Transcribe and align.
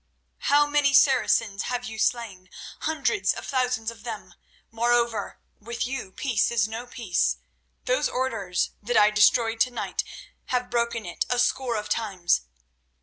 How 0.39 0.65
many 0.65 0.95
Saracens 0.95 1.61
have 1.69 1.85
you 1.85 1.99
slain? 1.99 2.49
Hundreds 2.79 3.33
of 3.35 3.45
thousands 3.45 3.91
of 3.91 4.03
them. 4.03 4.33
Moreover, 4.71 5.39
with 5.59 5.85
you 5.85 6.11
peace 6.11 6.49
is 6.49 6.67
no 6.67 6.87
peace. 6.87 7.37
Those 7.85 8.09
Orders 8.09 8.71
that 8.81 8.97
I 8.97 9.11
destroyed 9.11 9.59
tonight 9.59 10.03
have 10.45 10.71
broken 10.71 11.05
it 11.05 11.27
a 11.29 11.37
score 11.37 11.75
of 11.75 11.87
times. 11.87 12.41